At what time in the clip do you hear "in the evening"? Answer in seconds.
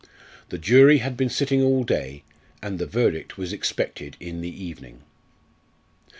4.19-5.03